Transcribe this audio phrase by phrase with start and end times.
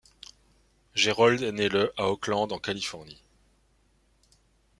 [0.95, 3.21] Jerold est né le à Oakland, en Californie.